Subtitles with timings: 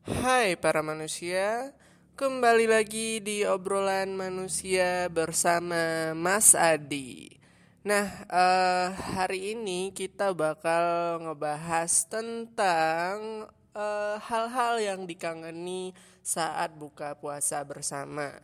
[0.00, 1.76] Hai para manusia,
[2.16, 7.28] kembali lagi di obrolan manusia bersama Mas Adi.
[7.84, 13.44] Nah, eh, hari ini kita bakal ngebahas tentang
[13.76, 15.92] eh, hal-hal yang dikangeni
[16.24, 18.40] saat buka puasa bersama.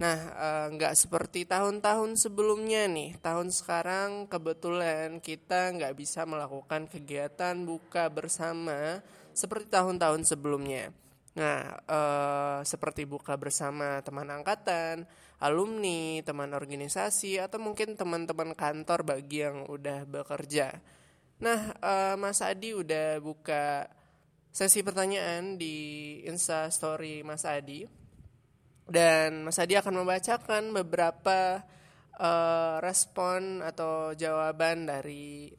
[0.00, 3.20] Nah, eh, nggak seperti tahun-tahun sebelumnya nih.
[3.20, 9.04] Tahun sekarang kebetulan kita nggak bisa melakukan kegiatan buka bersama
[9.36, 10.90] seperti tahun-tahun sebelumnya.
[11.34, 15.02] Nah, eh, seperti buka bersama teman angkatan,
[15.42, 20.78] alumni, teman organisasi, atau mungkin teman-teman kantor bagi yang udah bekerja.
[21.42, 23.90] Nah, eh, Mas Adi udah buka
[24.54, 25.74] sesi pertanyaan di
[26.30, 27.82] Insta Story Mas Adi.
[28.86, 31.66] Dan Mas Adi akan membacakan beberapa
[32.14, 35.50] eh, respon atau jawaban dari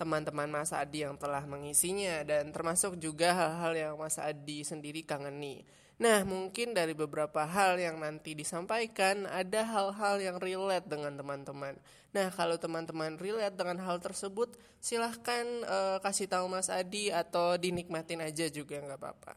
[0.00, 5.60] teman-teman Mas Adi yang telah mengisinya dan termasuk juga hal-hal yang Mas Adi sendiri kangeni.
[6.00, 11.76] Nah, mungkin dari beberapa hal yang nanti disampaikan ada hal-hal yang relate dengan teman-teman.
[12.16, 18.24] Nah, kalau teman-teman relate dengan hal tersebut, silahkan eh, kasih tahu Mas Adi atau dinikmatin
[18.24, 19.36] aja juga nggak apa-apa.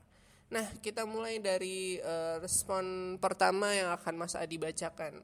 [0.56, 5.20] Nah, kita mulai dari eh, respon pertama yang akan Mas Adi bacakan.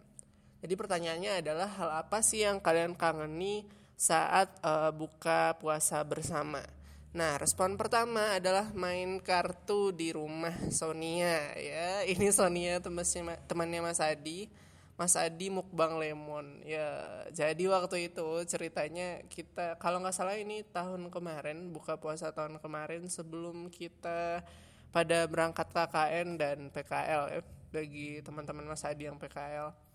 [0.59, 3.63] Jadi pertanyaannya adalah hal apa sih yang kalian kangeni
[4.00, 6.64] saat uh, buka puasa bersama.
[7.11, 12.08] Nah, respon pertama adalah main kartu di rumah Sonia ya.
[12.08, 14.47] Ini Sonia temannya temannya Mas Adi.
[14.95, 16.64] Mas Adi mukbang lemon.
[16.64, 16.88] Ya,
[17.36, 23.03] jadi waktu itu ceritanya kita kalau nggak salah ini tahun kemarin buka puasa tahun kemarin
[23.11, 24.47] sebelum kita
[24.95, 29.88] pada berangkat KKN dan PKL ya bagi teman-teman Mas Adi yang PKL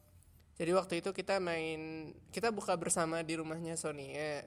[0.55, 4.47] jadi waktu itu kita main kita buka bersama di rumahnya Sonia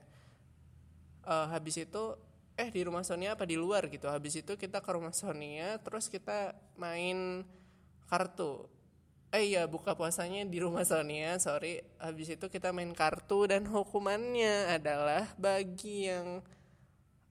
[1.28, 2.16] uh, habis itu
[2.58, 4.10] eh di rumah Sonia apa di luar gitu.
[4.10, 7.46] Habis itu kita ke rumah Sonia terus kita main
[8.10, 8.66] kartu.
[9.30, 11.84] Eh iya buka puasanya di rumah Sonia sorry.
[12.02, 16.42] Habis itu kita main kartu dan hukumannya adalah bagi yang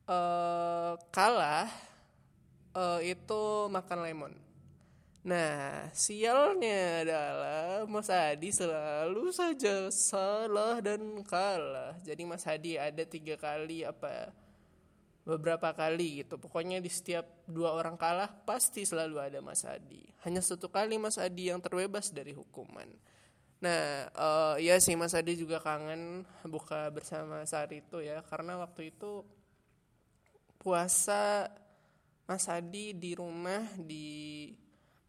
[0.07, 1.67] uh, kalah
[2.77, 4.46] uh, itu makan lemon
[5.27, 11.99] Nah, sialnya adalah Mas Hadi selalu saja salah dan kalah.
[12.07, 14.31] Jadi Mas Hadi ada tiga kali apa
[15.27, 16.39] beberapa kali gitu.
[16.39, 20.07] Pokoknya di setiap dua orang kalah pasti selalu ada Mas Hadi.
[20.23, 22.87] Hanya satu kali Mas Hadi yang terbebas dari hukuman.
[23.59, 28.95] Nah, uh, ya sih Mas Hadi juga kangen buka bersama saat itu ya, karena waktu
[28.95, 29.27] itu
[30.63, 31.51] puasa
[32.31, 34.55] Mas Hadi di rumah di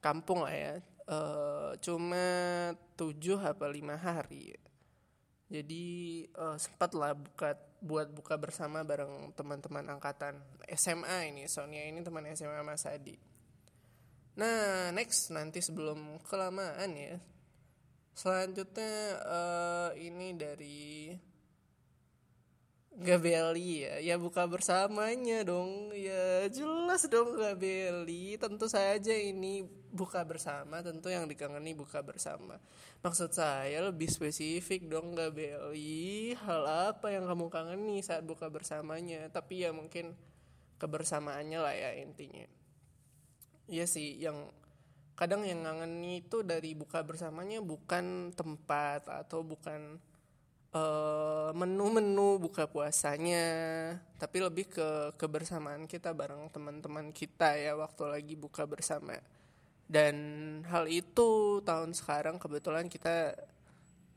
[0.08, 0.74] kampung lah ya.
[1.04, 1.20] E,
[1.84, 2.26] cuma
[2.96, 4.56] tujuh apa lima hari.
[5.52, 5.86] Jadi
[6.28, 10.40] e, sempat lah buka buat buka bersama bareng teman-teman angkatan
[10.72, 11.44] SMA ini.
[11.52, 13.20] Sonia ini teman SMA Mas Adi.
[14.40, 17.20] Nah next nanti sebelum kelamaan ya.
[18.16, 19.40] Selanjutnya e,
[20.08, 21.12] ini dari
[22.98, 28.42] Gabeli ya, ya buka bersamanya dong, ya jelas dong Gabeli.
[28.42, 29.62] Tentu saja ini
[29.94, 32.58] buka bersama, tentu yang dikangeni buka bersama.
[33.06, 36.34] Maksud saya lebih spesifik dong Gabeli.
[36.42, 39.30] Hal apa yang kamu kangeni saat buka bersamanya?
[39.30, 40.18] Tapi ya mungkin
[40.82, 42.50] kebersamaannya lah ya intinya.
[43.70, 44.50] Iya sih, yang
[45.14, 50.02] kadang yang ngangeni itu dari buka bersamanya bukan tempat atau bukan
[51.54, 53.46] menu-menu buka puasanya
[54.18, 59.18] tapi lebih ke kebersamaan kita bareng teman-teman kita ya waktu lagi buka bersama.
[59.88, 60.16] Dan
[60.68, 63.32] hal itu tahun sekarang kebetulan kita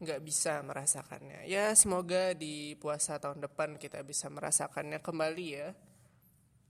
[0.00, 1.46] nggak bisa merasakannya.
[1.46, 5.70] Ya semoga di puasa tahun depan kita bisa merasakannya kembali ya.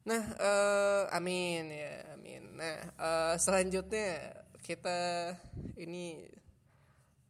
[0.05, 2.43] Nah uh, amin ya amin.
[2.59, 5.33] Nah uh, selanjutnya kita
[5.79, 6.27] ini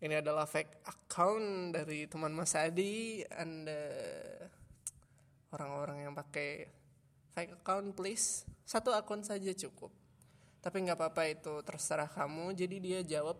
[0.01, 3.85] ini adalah fake account dari teman Mas Adi anda
[5.53, 6.65] orang-orang yang pakai
[7.37, 8.49] fake account please.
[8.65, 9.93] Satu akun saja cukup.
[10.65, 12.57] Tapi nggak apa-apa itu terserah kamu.
[12.57, 13.37] Jadi dia jawab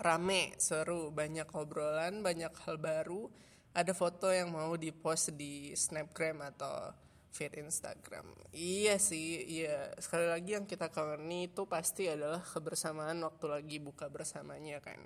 [0.00, 3.28] rame seru banyak obrolan banyak hal baru.
[3.74, 6.94] Ada foto yang mau dipost di snapgram atau
[7.34, 8.32] feed Instagram.
[8.54, 9.92] Iya sih iya.
[9.98, 14.96] Sekali lagi yang kita kagani itu pasti adalah kebersamaan waktu lagi buka bersamanya kan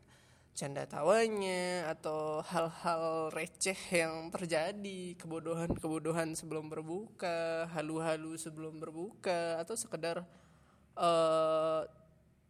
[0.59, 10.27] canda tawanya atau hal-hal receh yang terjadi kebodohan-kebodohan sebelum berbuka halu-halu sebelum berbuka atau sekedar
[10.99, 11.87] uh,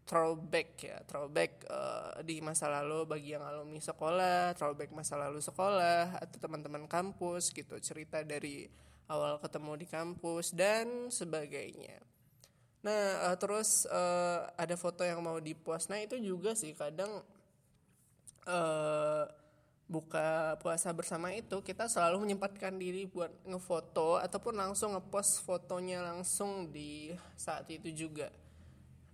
[0.09, 6.17] throwback ya throwback uh, di masa lalu bagi yang alumni sekolah throwback masa lalu sekolah
[6.17, 8.65] atau teman-teman kampus gitu cerita dari
[9.13, 12.01] awal ketemu di kampus dan sebagainya
[12.79, 15.91] Nah, uh, terus uh, ada foto yang mau dipost.
[15.91, 17.27] Nah, itu juga sih kadang
[18.49, 19.25] uh,
[19.89, 26.69] buka puasa bersama itu kita selalu menyempatkan diri buat ngefoto ataupun langsung ngepost fotonya langsung
[26.69, 28.29] di saat itu juga.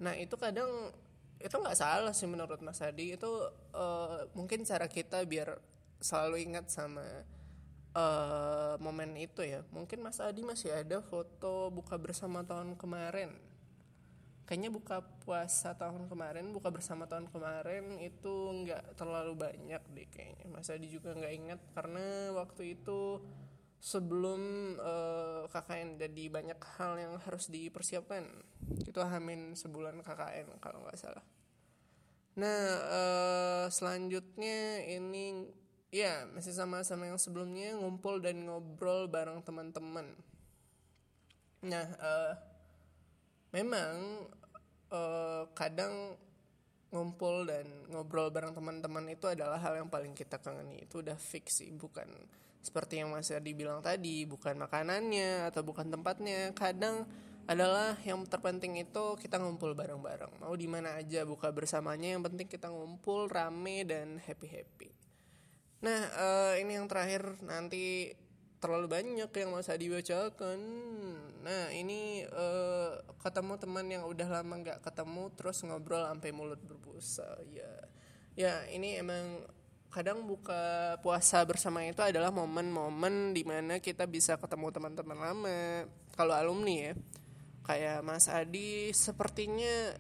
[0.03, 0.91] Nah, itu kadang
[1.39, 3.15] itu nggak salah sih menurut Mas Adi.
[3.15, 3.31] Itu
[3.71, 5.55] uh, mungkin cara kita biar
[6.03, 7.07] selalu ingat sama
[7.95, 9.63] uh, momen itu ya.
[9.71, 13.54] Mungkin Mas Adi masih ada foto buka bersama tahun kemarin
[14.45, 18.33] kayaknya buka puasa tahun kemarin buka bersama tahun kemarin itu
[18.65, 20.47] nggak terlalu banyak deh kayaknya.
[20.53, 23.25] Mas Adi juga nggak ingat karena waktu itu
[23.81, 24.41] sebelum
[24.81, 28.25] uh, eh, KKN jadi banyak hal yang harus dipersiapkan.
[28.85, 31.25] Itu hamin sebulan KKN kalau nggak salah.
[32.37, 35.49] Nah uh, selanjutnya ini
[35.89, 40.13] ya masih sama sama yang sebelumnya ngumpul dan ngobrol bareng teman-teman.
[41.65, 42.54] Nah uh,
[43.55, 44.27] memang
[44.91, 46.19] uh, kadang
[46.91, 51.63] ngumpul dan ngobrol bareng teman-teman itu adalah hal yang paling kita kangeni itu udah fix
[51.63, 52.07] sih bukan
[52.63, 56.49] seperti yang masih dibilang tadi bukan makanannya atau bukan tempatnya.
[56.57, 57.05] Kadang
[57.45, 60.41] adalah yang terpenting itu kita ngumpul bareng-bareng.
[60.41, 65.05] Mau di mana aja buka bersamanya yang penting kita ngumpul rame dan happy happy
[65.85, 68.09] nah uh, ini yang terakhir nanti
[68.65, 70.57] terlalu banyak yang masa dibacakan.
[71.45, 77.29] Nah ini uh, ketemu teman yang udah lama nggak ketemu terus ngobrol sampai mulut berbusa
[77.53, 77.69] ya
[78.33, 79.45] ya ini emang
[79.93, 85.61] kadang buka puasa bersama itu adalah momen-momen di mana kita bisa ketemu teman-teman lama.
[86.17, 86.93] Kalau alumni ya
[87.69, 89.93] kayak Mas Adi sepertinya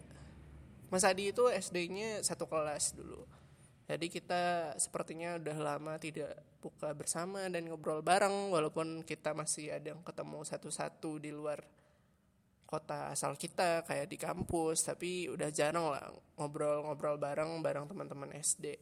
[0.88, 3.28] Mas Adi itu SD-nya satu kelas dulu.
[3.84, 6.32] Jadi kita sepertinya udah lama tidak
[6.64, 11.60] buka bersama dan ngobrol bareng walaupun kita masih ada yang ketemu satu-satu di luar
[12.64, 16.08] kota asal kita kayak di kampus tapi udah jarang lah
[16.40, 18.80] ngobrol-ngobrol bareng bareng teman-teman SD.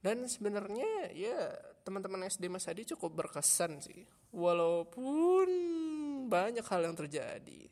[0.00, 1.52] Dan sebenarnya ya
[1.84, 4.08] teman-teman SD Mas Adi cukup berkesan sih.
[4.32, 5.48] Walaupun
[6.32, 7.68] banyak hal yang terjadi.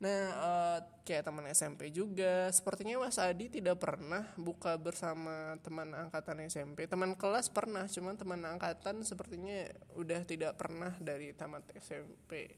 [0.00, 6.40] Nah, uh, kayak teman SMP juga, sepertinya Mas Adi tidak pernah buka bersama teman angkatan
[6.48, 6.88] SMP.
[6.88, 9.68] Teman kelas pernah, cuman teman angkatan sepertinya
[10.00, 12.48] udah tidak pernah dari tamat SMP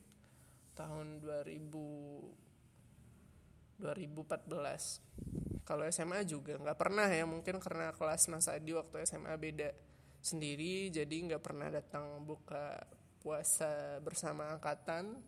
[0.78, 5.66] tahun 2000 2014.
[5.66, 9.74] Kalau SMA juga nggak pernah ya, mungkin karena kelas Mas Adi waktu SMA beda
[10.22, 12.78] sendiri, jadi nggak pernah datang buka
[13.18, 15.18] puasa bersama angkatan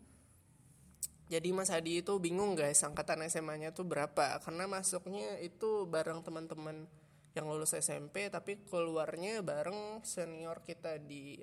[1.25, 4.37] jadi Mas Hadi itu bingung guys angkatan SMA-nya tuh berapa?
[4.45, 6.85] Karena masuknya itu bareng teman-teman
[7.33, 11.41] yang lulus SMP tapi keluarnya bareng senior kita di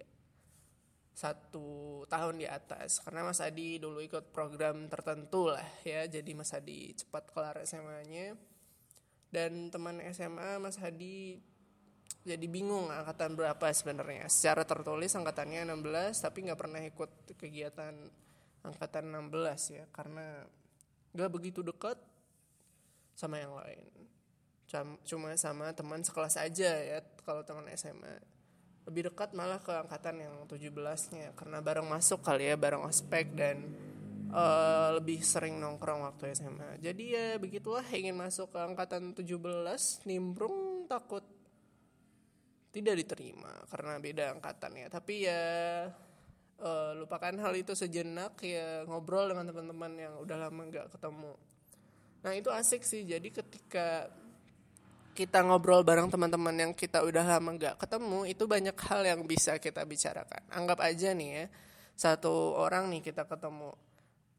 [1.12, 3.02] satu tahun di atas.
[3.02, 8.38] Karena Mas Adi dulu ikut program tertentu lah ya jadi Mas Adi cepat kelar SMA-nya
[9.34, 11.42] dan teman SMA Mas Hadi
[12.22, 14.30] jadi bingung angkatan berapa sebenarnya.
[14.30, 17.94] Secara tertulis angkatannya 16 tapi nggak pernah ikut kegiatan
[18.62, 20.46] angkatan 16 ya karena
[21.12, 21.98] gak begitu dekat
[23.12, 23.86] sama yang lain.
[25.04, 28.32] Cuma sama teman sekelas aja ya kalau teman SMA
[28.82, 30.74] lebih dekat malah ke angkatan yang 17
[31.14, 33.62] nya karena bareng masuk kali ya bareng ospek dan
[34.34, 39.38] uh, lebih sering nongkrong waktu SMA jadi ya begitulah ingin masuk ke angkatan 17
[40.08, 41.22] nimbrung takut
[42.74, 45.42] tidak diterima karena beda angkatan ya tapi ya
[46.60, 51.32] uh, lupakan hal itu sejenak ya ngobrol dengan teman-teman yang udah lama nggak ketemu.
[52.22, 53.08] Nah itu asik sih.
[53.08, 54.12] Jadi ketika
[55.12, 59.56] kita ngobrol bareng teman-teman yang kita udah lama nggak ketemu itu banyak hal yang bisa
[59.56, 60.42] kita bicarakan.
[60.52, 61.46] Anggap aja nih ya
[61.92, 63.76] satu orang nih kita ketemu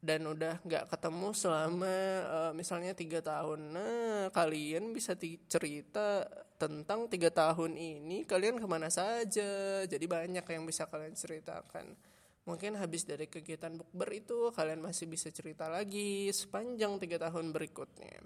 [0.04, 1.96] dan udah nggak ketemu selama
[2.28, 3.72] uh, misalnya tiga tahun.
[3.72, 5.16] Nah kalian bisa
[5.48, 6.28] cerita
[6.60, 9.80] tentang tiga tahun ini kalian ke mana saja.
[9.88, 11.96] Jadi banyak yang bisa kalian ceritakan.
[12.44, 18.20] Mungkin habis dari kegiatan bukber itu kalian masih bisa cerita lagi sepanjang tiga tahun berikutnya.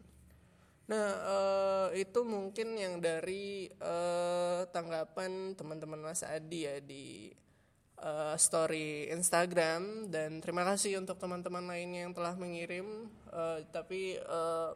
[0.90, 7.30] Nah uh, itu mungkin yang dari uh, tanggapan teman-teman Mas Adi ya di
[8.02, 10.10] uh, story Instagram.
[10.10, 13.10] Dan terima kasih untuk teman-teman lainnya yang telah mengirim.
[13.30, 14.74] Uh, tapi uh,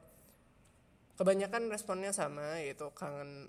[1.16, 3.46] kebanyakan responnya sama yaitu kangen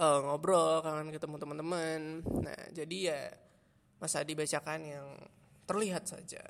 [0.00, 2.00] uh, ngobrol kangen ketemu teman-teman.
[2.42, 3.20] Nah jadi ya
[4.00, 5.08] masa dibacakan yang
[5.68, 6.42] terlihat saja.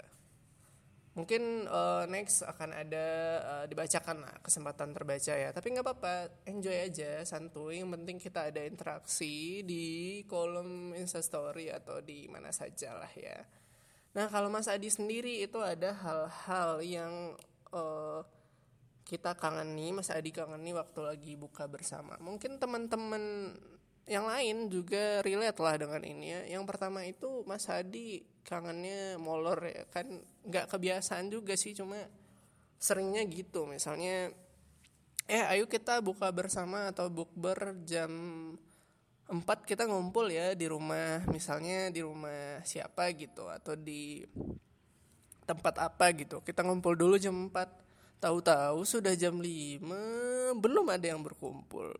[1.10, 3.06] Mungkin uh, next akan ada
[3.42, 5.50] uh, dibacakan lah kesempatan terbaca ya.
[5.50, 7.82] Tapi nggak apa-apa, enjoy aja, santuy.
[7.82, 13.42] Yang penting kita ada interaksi di kolom instastory atau di mana saja lah ya.
[14.14, 17.34] Nah kalau Mas Adi sendiri itu ada hal-hal yang
[17.74, 18.22] uh,
[19.02, 22.14] kita kangen nih, Mas Adi kangen nih waktu lagi buka bersama.
[22.22, 23.50] Mungkin teman-teman
[24.10, 26.58] yang lain juga relate lah dengan ini ya.
[26.58, 29.86] Yang pertama itu Mas Adi kangennya molor ya.
[29.86, 31.94] Kan nggak kebiasaan juga sih cuma
[32.82, 33.70] seringnya gitu.
[33.70, 34.34] Misalnya
[35.30, 38.10] eh ayo kita buka bersama atau bukber jam
[39.30, 41.22] 4 kita ngumpul ya di rumah.
[41.30, 44.26] Misalnya di rumah siapa gitu atau di
[45.46, 46.42] tempat apa gitu.
[46.42, 51.94] Kita ngumpul dulu jam 4 tahu-tahu sudah jam 5 belum ada yang berkumpul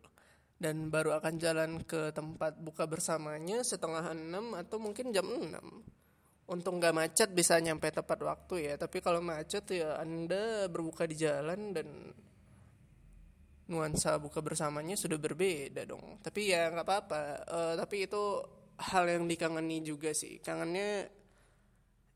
[0.61, 5.57] dan baru akan jalan ke tempat buka bersamanya setengah enam atau mungkin jam 6
[6.53, 8.73] untuk nggak macet bisa nyampe tepat waktu ya.
[8.77, 11.87] Tapi kalau macet ya anda berbuka di jalan dan
[13.71, 16.21] nuansa buka bersamanya sudah berbeda dong.
[16.21, 17.21] Tapi ya nggak apa-apa.
[17.49, 18.21] Uh, tapi itu
[18.77, 20.37] hal yang dikangeni juga sih.
[20.43, 21.09] Kangennya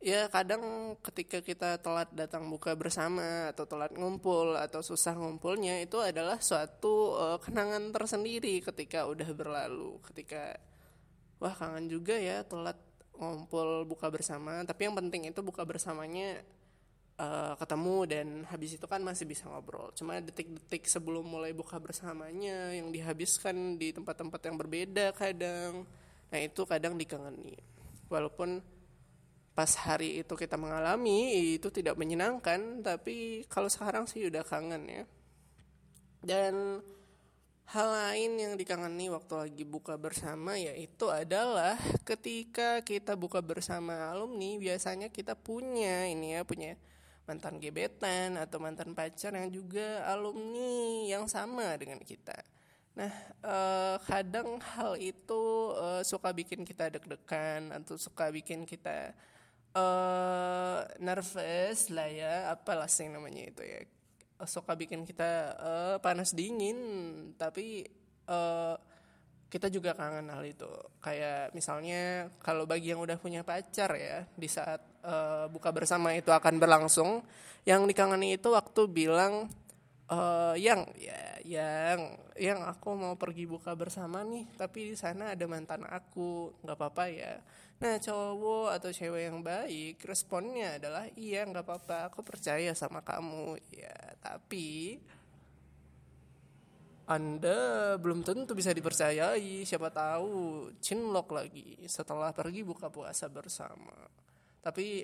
[0.03, 5.97] ya kadang ketika kita telat datang buka bersama atau telat ngumpul atau susah ngumpulnya itu
[5.97, 9.97] adalah suatu uh, kenangan tersendiri ketika udah berlalu.
[10.11, 10.55] Ketika
[11.41, 12.77] wah kangen juga ya telat
[13.15, 14.61] ngumpul buka bersama.
[14.67, 16.43] Tapi yang penting itu buka bersamanya
[17.19, 19.91] uh, ketemu dan habis itu kan masih bisa ngobrol.
[19.95, 25.87] Cuma detik-detik sebelum mulai buka bersamanya yang dihabiskan di tempat-tempat yang berbeda kadang.
[26.29, 27.55] Nah itu kadang dikangeni
[28.09, 28.61] walaupun
[29.55, 35.03] pas hari itu kita mengalami itu tidak menyenangkan tapi kalau sekarang sih udah kangen ya
[36.21, 36.83] dan
[37.65, 41.73] Hal lain yang dikangeni waktu lagi buka bersama yaitu adalah
[42.05, 46.77] ketika kita buka bersama alumni biasanya kita punya ini ya punya
[47.25, 52.37] mantan gebetan atau mantan pacar yang juga alumni yang sama dengan kita.
[52.93, 53.09] Nah,
[53.41, 59.09] eh, kadang hal itu eh, suka bikin kita deg-degan atau suka bikin kita
[59.75, 63.79] eh, nervous lah ya, apalah sih namanya itu ya.
[64.43, 66.75] Suka bikin kita uh, panas dingin
[67.39, 67.87] tapi
[68.27, 68.75] uh,
[69.47, 70.67] kita juga kangen hal itu.
[70.99, 76.35] Kayak misalnya kalau bagi yang udah punya pacar ya di saat uh, buka bersama itu
[76.35, 77.23] akan berlangsung
[77.63, 79.47] yang dikangeni itu waktu bilang
[80.11, 81.99] uh, yang ya yang
[82.35, 87.03] yang aku mau pergi buka bersama nih tapi di sana ada mantan aku nggak apa-apa
[87.09, 87.33] ya
[87.75, 93.59] Nah cowok atau cewek yang baik responnya adalah iya nggak apa-apa aku percaya sama kamu.
[93.75, 94.95] Ya tapi
[97.05, 103.93] anda belum tentu bisa dipercayai siapa tahu cinlok lagi setelah pergi buka puasa bersama.
[104.63, 105.03] Tapi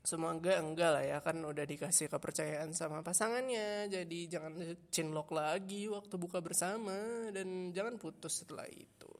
[0.00, 3.84] semoga enggak lah ya kan udah dikasih kepercayaan sama pasangannya.
[3.92, 4.56] Jadi jangan
[4.88, 9.19] cinlok lagi waktu buka bersama dan jangan putus setelah itu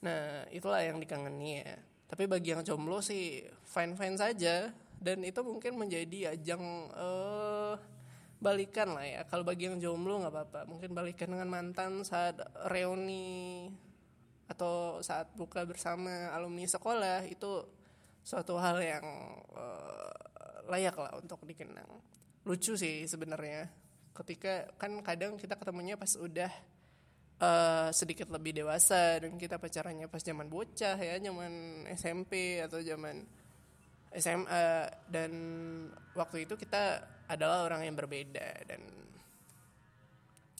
[0.00, 1.76] Nah, itulah yang dikangeni ya.
[2.10, 7.78] Tapi bagi yang jomblo sih fine-fine saja dan itu mungkin menjadi ajang uh,
[8.40, 9.20] balikan lah ya.
[9.28, 12.40] Kalau bagi yang jomblo nggak apa-apa, mungkin balikan dengan mantan saat
[12.72, 13.68] reuni
[14.50, 17.62] atau saat buka bersama alumni sekolah itu
[18.26, 19.06] suatu hal yang
[19.54, 20.12] uh,
[20.66, 21.86] layak lah untuk dikenang.
[22.48, 23.70] Lucu sih sebenarnya.
[24.16, 26.50] Ketika kan kadang kita ketemunya pas udah
[27.40, 33.24] uh, sedikit lebih dewasa dan kita pacarannya pas zaman bocah ya zaman SMP atau zaman
[34.10, 35.32] SMA dan
[36.18, 38.82] waktu itu kita adalah orang yang berbeda dan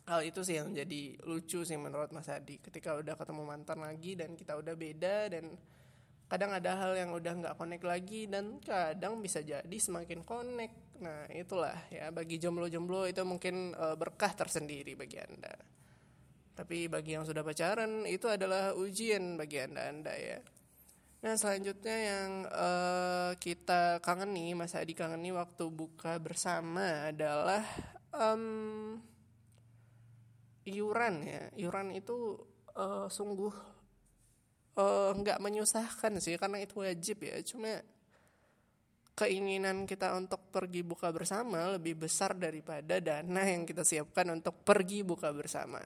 [0.07, 2.59] hal itu sih yang jadi lucu sih menurut Mas Adi.
[2.59, 5.55] Ketika udah ketemu mantan lagi dan kita udah beda dan
[6.31, 11.03] kadang ada hal yang udah nggak connect lagi dan kadang bisa jadi semakin connect.
[11.03, 15.55] Nah itulah ya bagi jomblo-jomblo itu mungkin uh, berkah tersendiri bagi anda
[16.61, 20.45] tapi bagi yang sudah pacaran itu adalah ujian bagi anda-anda ya.
[21.25, 27.65] Nah selanjutnya yang uh, kita kangen nih, Mas Adi nih waktu buka bersama adalah
[28.13, 29.01] um,
[30.69, 31.49] iuran ya.
[31.57, 32.37] Iuran itu
[32.77, 33.57] uh, sungguh
[34.77, 37.41] uh, nggak menyusahkan sih karena itu wajib ya.
[37.41, 37.81] Cuma
[39.17, 45.01] keinginan kita untuk pergi buka bersama lebih besar daripada dana yang kita siapkan untuk pergi
[45.01, 45.81] buka bersama.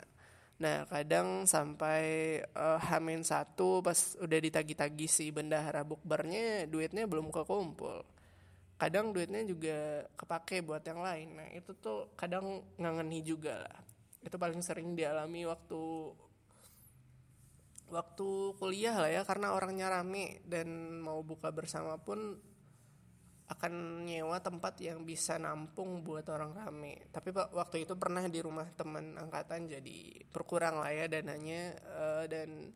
[0.62, 8.06] Nah kadang sampai uh, Hamin satu pas udah ditagi-tagi si bendahara bukbernya duitnya belum kekumpul.
[8.78, 11.28] Kadang duitnya juga kepake buat yang lain.
[11.34, 13.78] Nah itu tuh kadang ngangeni juga lah.
[14.22, 15.82] Itu paling sering dialami waktu
[17.90, 22.34] waktu kuliah lah ya karena orangnya rame dan mau buka bersama pun
[23.44, 27.04] akan nyewa tempat yang bisa nampung buat orang rame.
[27.12, 32.24] Tapi pak waktu itu pernah di rumah teman angkatan jadi berkurang lah ya dananya uh,
[32.24, 32.72] dan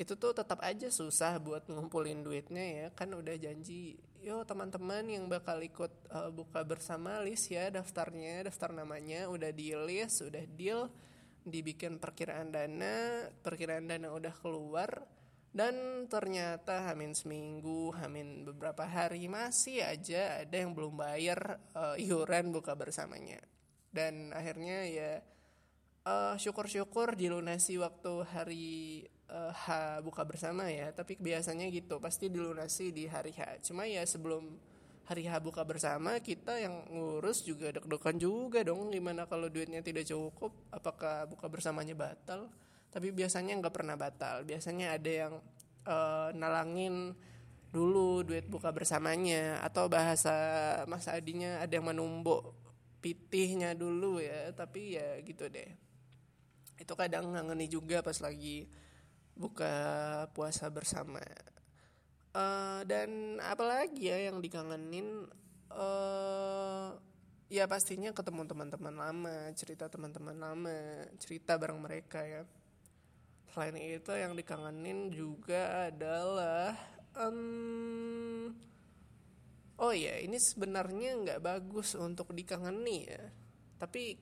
[0.00, 5.28] itu tuh tetap aja susah buat ngumpulin duitnya ya kan udah janji yo teman-teman yang
[5.28, 10.88] bakal ikut uh, buka bersama list ya daftarnya daftar namanya udah di list udah deal
[11.44, 15.04] dibikin perkiraan dana perkiraan dana udah keluar
[15.50, 22.54] dan ternyata hamin seminggu hamin beberapa hari masih aja ada yang belum bayar uh, iuran
[22.54, 23.42] buka bersamanya.
[23.90, 25.12] Dan akhirnya ya
[26.06, 28.68] uh, syukur-syukur dilunasi waktu hari
[29.26, 30.94] uh, H buka bersama ya.
[30.94, 33.66] Tapi biasanya gitu pasti dilunasi di hari H.
[33.66, 34.54] Cuma ya sebelum
[35.10, 38.94] hari H buka bersama kita yang ngurus juga deg-degan juga dong.
[38.94, 42.46] Gimana kalau duitnya tidak cukup apakah buka bersamanya batal
[42.90, 44.42] tapi biasanya nggak pernah batal.
[44.42, 45.34] Biasanya ada yang
[45.86, 47.14] uh, nalangin
[47.70, 49.62] dulu duit buka bersamanya.
[49.62, 50.34] Atau bahasa
[50.90, 52.50] Mas Adinya ada yang menumbuk
[52.98, 54.50] pitihnya dulu ya.
[54.50, 55.70] Tapi ya gitu deh.
[56.82, 58.66] Itu kadang ngangeni juga pas lagi
[59.38, 59.72] buka
[60.34, 61.22] puasa bersama.
[62.30, 65.26] Uh, dan apalagi ya yang dikangenin
[65.74, 66.94] uh,
[67.50, 70.78] ya pastinya ketemu teman-teman lama cerita teman-teman lama
[71.18, 72.46] cerita bareng mereka ya
[73.50, 76.78] selain itu yang dikangenin juga adalah
[77.18, 78.54] um,
[79.82, 83.24] oh ya ini sebenarnya nggak bagus untuk dikangeni ya.
[83.80, 84.14] Tapi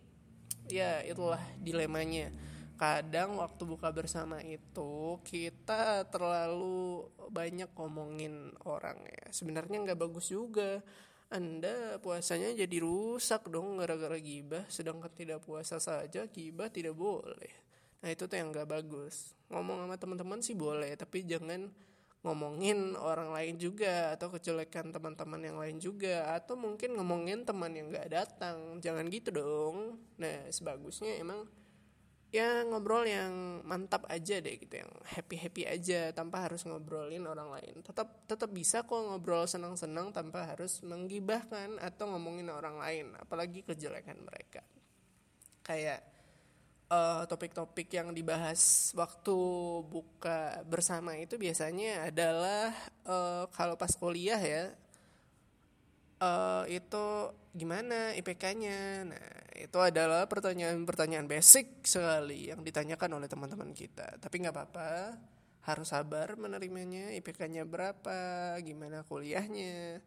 [0.72, 2.32] ya itulah dilemanya.
[2.78, 9.28] Kadang waktu buka bersama itu kita terlalu banyak ngomongin orang ya.
[9.34, 10.80] Sebenarnya nggak bagus juga.
[11.28, 17.67] Anda puasanya jadi rusak dong gara-gara gibah sedangkan tidak puasa saja gibah tidak boleh
[17.98, 19.34] nah itu tuh yang nggak bagus.
[19.50, 21.70] Ngomong sama teman-teman sih boleh tapi jangan
[22.26, 27.94] ngomongin orang lain juga atau kejelekan teman-teman yang lain juga atau mungkin ngomongin teman yang
[27.94, 28.82] nggak datang.
[28.82, 30.02] Jangan gitu dong.
[30.18, 31.46] Nah sebagusnya emang
[32.28, 37.54] ya ngobrol yang mantap aja deh gitu yang happy happy aja tanpa harus ngobrolin orang
[37.54, 37.80] lain.
[37.86, 43.62] Tetap tetap bisa kok ngobrol senang senang tanpa harus menggibahkan atau ngomongin orang lain apalagi
[43.62, 44.60] kejelekan mereka.
[45.62, 46.17] Kayak
[46.88, 49.36] uh, topik-topik yang dibahas waktu
[49.88, 52.72] buka bersama itu biasanya adalah
[53.08, 54.72] uh, kalau pas kuliah ya
[56.22, 59.08] uh, itu gimana IPK-nya?
[59.10, 59.26] Nah,
[59.58, 64.18] itu adalah pertanyaan-pertanyaan basic sekali yang ditanyakan oleh teman-teman kita.
[64.18, 65.18] Tapi nggak apa-apa,
[65.66, 67.10] harus sabar menerimanya.
[67.18, 68.54] IPK-nya berapa?
[68.62, 70.02] Gimana kuliahnya?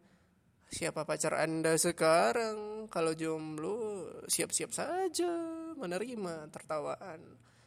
[0.72, 2.88] Siapa pacar Anda sekarang?
[2.88, 5.28] Kalau jomblo, siap-siap saja
[5.76, 7.20] menerima tertawaan.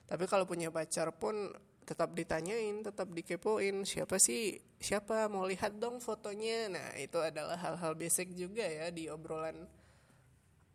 [0.10, 1.54] Tapi kalau punya pacar pun
[1.86, 6.65] tetap ditanyain, tetap dikepoin siapa sih, siapa mau lihat dong fotonya.
[6.74, 9.70] Nah itu adalah hal-hal basic juga ya di obrolan.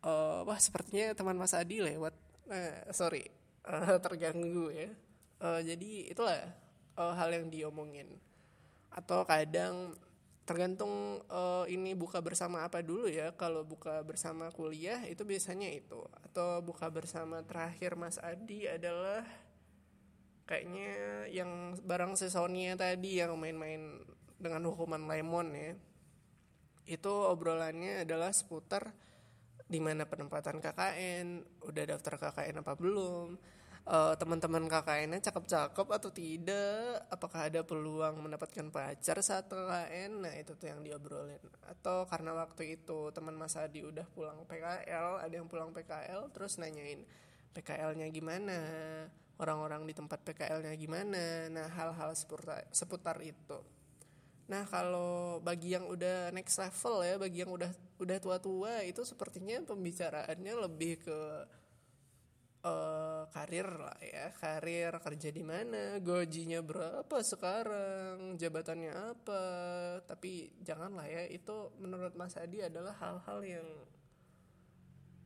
[0.06, 2.14] Uh, wah sepertinya teman Mas Adi lewat,
[2.46, 3.26] uh, sorry
[3.66, 4.86] uh, terganggu ya.
[5.42, 6.46] Uh, jadi itulah
[6.94, 8.06] uh, hal yang diomongin.
[8.94, 9.98] Atau kadang
[10.48, 13.32] tergantung uh, ini buka bersama apa dulu ya.
[13.34, 16.00] Kalau buka bersama kuliah itu biasanya itu.
[16.26, 19.24] Atau buka bersama terakhir Mas Adi adalah
[20.50, 20.90] kayaknya
[21.30, 24.02] yang barang sesonia tadi yang main-main
[24.40, 25.72] dengan hukuman lemon ya
[26.90, 28.90] itu obrolannya adalah seputar
[29.70, 31.26] di mana penempatan KKN
[31.62, 33.38] udah daftar KKN apa belum
[33.86, 40.56] uh, teman-teman KKN-nya cakep-cakep atau tidak apakah ada peluang mendapatkan pacar saat KKN nah itu
[40.58, 45.46] tuh yang diobrolin atau karena waktu itu teman Mas Adi udah pulang PKL ada yang
[45.46, 47.06] pulang PKL terus nanyain
[47.50, 48.58] PKL-nya gimana
[49.40, 51.48] orang-orang di tempat PKL-nya gimana.
[51.48, 53.58] Nah, hal-hal seputar, seputar itu.
[54.52, 59.64] Nah, kalau bagi yang udah next level ya, bagi yang udah udah tua-tua itu sepertinya
[59.64, 61.18] pembicaraannya lebih ke
[62.64, 69.44] uh, karir lah ya, karir kerja di mana, gajinya berapa sekarang, jabatannya apa.
[70.04, 73.68] Tapi janganlah ya, itu menurut Mas Adi adalah hal-hal yang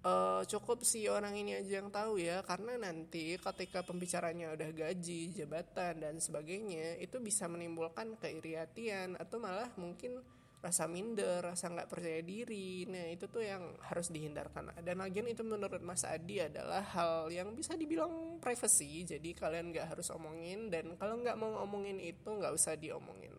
[0.05, 5.33] uh, cukup sih orang ini aja yang tahu ya karena nanti ketika pembicaranya udah gaji
[5.33, 10.21] jabatan dan sebagainya itu bisa menimbulkan keiriatian atau malah mungkin
[10.65, 12.89] rasa minder rasa nggak percaya diri.
[12.89, 14.73] Nah itu tuh yang harus dihindarkan.
[14.81, 19.05] Dan lagian itu menurut Mas Adi adalah hal yang bisa dibilang privacy.
[19.05, 23.37] Jadi kalian nggak harus omongin dan kalau nggak mau ngomongin itu nggak usah diomongin.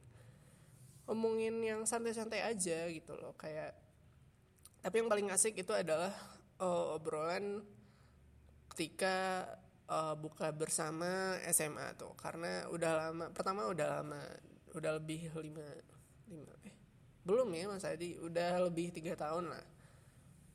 [1.10, 3.74] Omongin yang santai-santai aja gitu loh kayak
[4.86, 6.14] tapi yang paling asik itu adalah
[6.62, 7.66] uh, obrolan
[8.70, 9.50] ketika
[9.90, 12.14] uh, buka bersama SMA tuh.
[12.22, 14.22] Karena udah lama pertama udah lama
[14.78, 15.66] udah lebih lima
[16.30, 16.75] lima eh
[17.26, 18.16] belum ya mas Adi.
[18.22, 19.66] Udah lebih tiga tahun lah.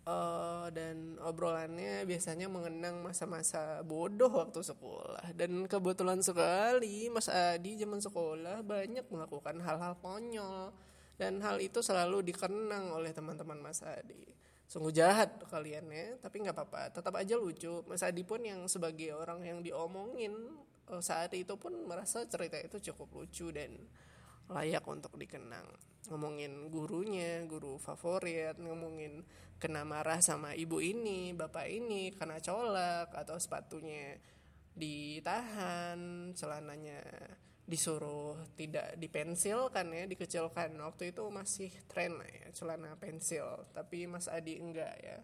[0.00, 5.37] Uh, dan obrolannya biasanya mengenang masa-masa bodoh waktu sekolah.
[5.37, 10.72] Dan kebetulan sekali Mas Adi zaman sekolah banyak melakukan hal-hal konyol.
[11.20, 14.24] Dan hal itu selalu dikenang oleh teman-teman Mas Adi.
[14.64, 16.96] Sungguh jahat kalian ya tapi nggak apa-apa.
[16.96, 17.85] Tetap aja lucu.
[17.85, 20.33] Mas Adi pun yang sebagai orang yang diomongin
[20.88, 23.74] uh, saat itu pun merasa cerita itu cukup lucu dan
[24.50, 25.64] layak untuk dikenang.
[26.10, 29.22] Ngomongin gurunya guru favorit ngomongin
[29.62, 34.18] kena marah sama ibu ini bapak ini kena colak atau sepatunya
[34.74, 37.04] ditahan celananya
[37.70, 40.74] disuruh tidak dipensilkan ya dikecilkan.
[40.74, 45.22] Waktu itu masih tren lah ya celana pensil tapi Mas Adi enggak ya.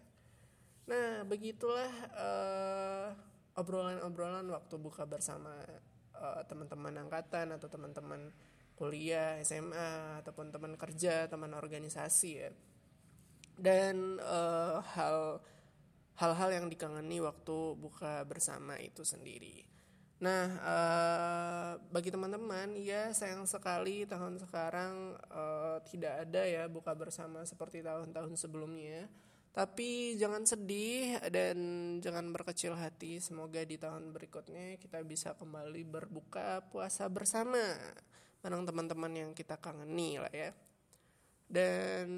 [0.87, 3.11] Nah begitulah uh,
[3.59, 5.51] obrolan-obrolan waktu buka bersama
[6.15, 8.31] uh, teman-teman angkatan atau teman-teman
[8.77, 12.53] kuliah SMA ataupun teman kerja teman organisasi ya.
[13.57, 15.41] Dan uh, hal
[16.21, 19.65] hal-hal yang dikangeni waktu buka bersama itu sendiri.
[20.21, 27.41] Nah uh, bagi teman-teman ya sayang sekali tahun sekarang uh, tidak ada ya buka bersama
[27.49, 29.09] seperti tahun-tahun sebelumnya.
[29.57, 31.57] Tapi jangan sedih dan
[31.97, 33.17] jangan berkecil hati.
[33.17, 37.57] Semoga di tahun berikutnya kita bisa kembali berbuka puasa bersama
[38.41, 40.51] bareng teman-teman yang kita kangeni lah ya.
[41.47, 42.09] Dan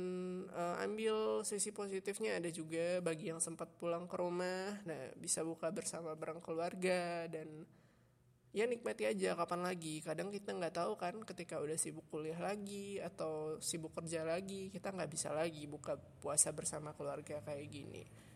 [0.50, 5.70] uh, ambil sisi positifnya ada juga bagi yang sempat pulang ke rumah nah bisa buka
[5.70, 7.46] bersama bareng keluarga dan
[8.50, 10.02] ya nikmati aja kapan lagi.
[10.02, 14.90] Kadang kita nggak tahu kan ketika udah sibuk kuliah lagi atau sibuk kerja lagi kita
[14.90, 18.29] nggak bisa lagi buka puasa bersama keluarga kayak gini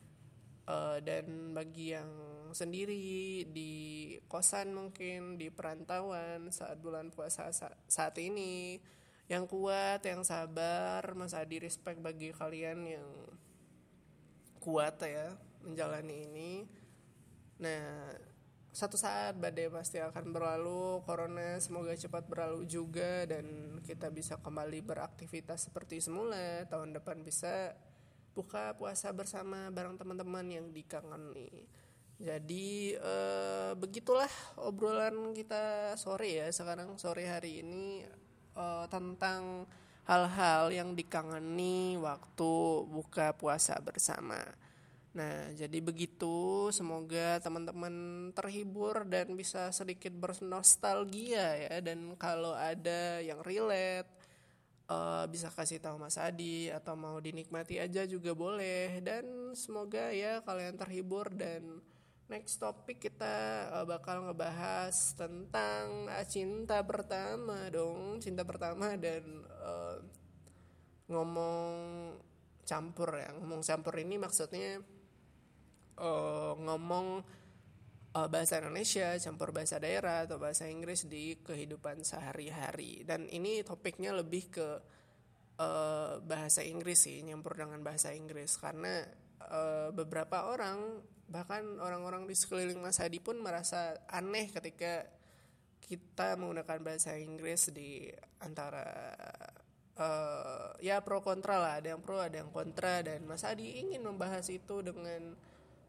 [0.68, 2.10] uh, dan bagi yang
[2.54, 3.74] sendiri di
[4.30, 7.50] kosan mungkin di perantauan saat bulan puasa
[7.90, 8.78] saat ini
[9.32, 13.10] yang kuat yang sabar Mas Adi respect bagi kalian yang
[14.62, 16.52] kuat ya menjalani ini.
[17.60, 18.14] Nah
[18.74, 24.82] satu saat badai pasti akan berlalu corona semoga cepat berlalu juga dan kita bisa kembali
[24.82, 26.68] beraktivitas seperti semula.
[26.68, 27.74] Tahun depan bisa
[28.34, 31.70] buka puasa bersama bareng teman-teman yang dikangeni.
[32.22, 34.30] Jadi eh, begitulah
[34.62, 38.06] obrolan kita sore ya sekarang sore hari ini
[38.58, 39.66] eh, tentang
[40.04, 42.54] hal-hal yang dikangeni waktu
[42.92, 44.42] buka puasa bersama.
[45.14, 46.70] Nah, jadi begitu.
[46.74, 51.76] Semoga teman-teman terhibur dan bisa sedikit bernostalgia ya.
[51.86, 54.10] Dan kalau ada yang relate
[54.94, 59.02] uh, bisa kasih tahu Mas Adi atau mau dinikmati aja juga boleh.
[59.02, 61.82] Dan semoga ya kalian terhibur dan
[62.30, 68.22] next topik kita uh, bakal ngebahas tentang uh, cinta pertama dong.
[68.22, 69.26] Cinta pertama dan
[69.62, 69.98] uh,
[71.10, 71.74] ngomong
[72.64, 73.34] campur ya.
[73.34, 74.80] Ngomong campur ini maksudnya
[75.98, 77.26] uh, ngomong
[78.14, 83.04] uh, bahasa Indonesia campur bahasa daerah atau bahasa Inggris di kehidupan sehari-hari.
[83.04, 84.70] Dan ini topiknya lebih ke
[85.60, 88.56] uh, bahasa Inggris sih nyampur dengan bahasa Inggris.
[88.58, 89.04] Karena
[89.50, 95.08] uh, beberapa orang bahkan orang-orang di sekeliling Mas Hadi pun merasa aneh ketika
[95.84, 98.08] kita menggunakan bahasa Inggris di
[98.40, 99.12] antara
[99.98, 101.74] uh, ya pro kontra lah.
[101.82, 103.02] Ada yang pro ada yang kontra.
[103.02, 105.34] Dan Mas Hadi ingin membahas itu dengan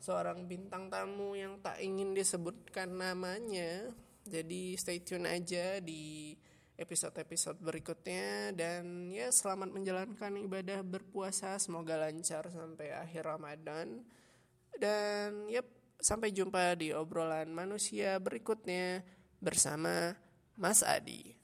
[0.04, 3.88] seorang bintang tamu yang tak ingin disebutkan namanya.
[4.28, 6.36] Jadi stay tune aja di
[6.76, 14.02] episode-episode berikutnya dan ya selamat menjalankan ibadah berpuasa semoga lancar sampai akhir Ramadan
[14.82, 15.70] dan yep
[16.02, 19.06] sampai jumpa di obrolan manusia berikutnya
[19.38, 20.18] bersama
[20.58, 21.43] Mas Adi.